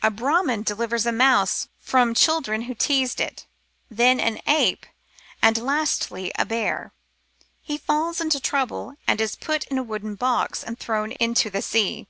A 0.00 0.12
Brahmin 0.12 0.62
delivers 0.62 1.06
a 1.06 1.10
mouse 1.10 1.66
from 1.80 2.14
children 2.14 2.62
who 2.62 2.74
teased 2.76 3.20
it, 3.20 3.48
then 3.90 4.20
an 4.20 4.40
ape, 4.46 4.86
and 5.42 5.58
lastly 5.58 6.30
a 6.38 6.46
bear. 6.46 6.92
He 7.60 7.78
falls 7.78 8.20
into 8.20 8.38
trouble 8.38 8.94
and 9.08 9.20
is 9.20 9.34
put 9.34 9.64
in 9.64 9.78
a 9.78 9.82
wooden 9.82 10.14
box 10.14 10.62
and 10.62 10.78
thrown 10.78 11.10
into 11.10 11.50
the 11.50 11.62
sea. 11.62 12.06